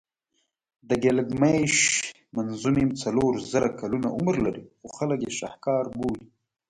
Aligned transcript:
د 0.89 0.91
ګیلګمېش 1.03 1.75
منظومې 2.35 2.85
څلور 3.01 3.31
زره 3.51 3.69
کلونه 3.79 4.07
عمر 4.17 4.35
لري 4.45 4.63
خو 4.79 4.87
خلک 4.97 5.19
یې 5.25 5.31
شهکار 5.39 5.83
بولي. 5.97 6.27